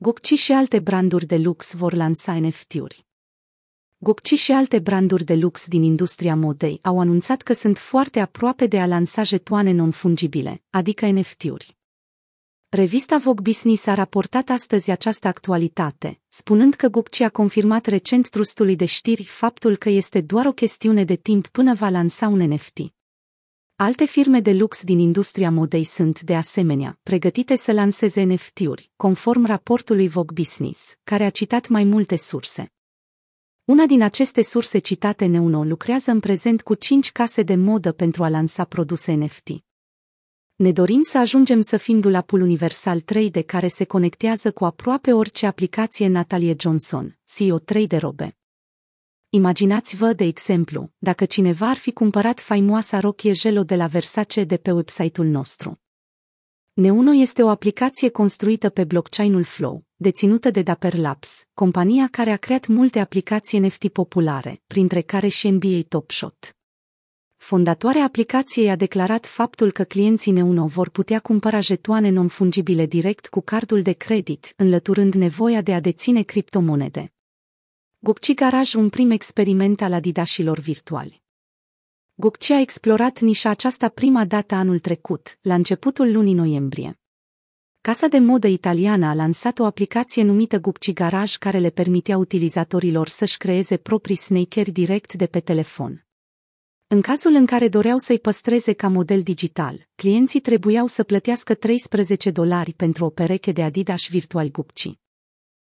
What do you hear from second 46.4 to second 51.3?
Johnson, CEO 3 de robe. Imaginați-vă, de exemplu, dacă